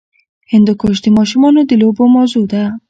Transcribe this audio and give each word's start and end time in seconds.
هندوکش 0.51 0.97
د 1.05 1.07
ماشومانو 1.17 1.59
د 1.65 1.71
لوبو 1.81 2.03
موضوع 2.15 2.45
ده. 2.51 2.63